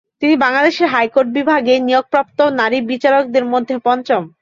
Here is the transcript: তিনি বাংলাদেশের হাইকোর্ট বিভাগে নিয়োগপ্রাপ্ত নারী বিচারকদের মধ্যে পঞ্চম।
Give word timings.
তিনি 0.21 0.35
বাংলাদেশের 0.43 0.87
হাইকোর্ট 0.87 1.29
বিভাগে 1.37 1.73
নিয়োগপ্রাপ্ত 1.79 2.39
নারী 2.59 2.77
বিচারকদের 2.91 3.45
মধ্যে 3.53 3.75
পঞ্চম। 3.79 4.21